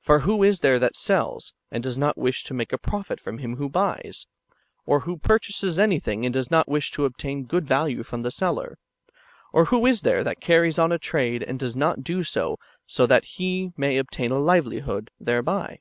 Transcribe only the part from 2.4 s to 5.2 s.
to make a profit from him who buys? Or who